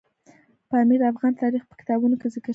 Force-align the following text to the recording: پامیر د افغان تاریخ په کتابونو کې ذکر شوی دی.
پامیر 0.69 0.99
د 1.01 1.03
افغان 1.11 1.33
تاریخ 1.41 1.63
په 1.69 1.73
کتابونو 1.79 2.15
کې 2.19 2.27
ذکر 2.33 2.39
شوی 2.39 2.47
دی. 2.47 2.49